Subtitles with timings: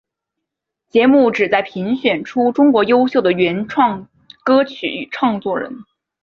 [0.89, 4.09] 节目旨在评选出中国优秀的原创
[4.43, 5.71] 歌曲与唱作人。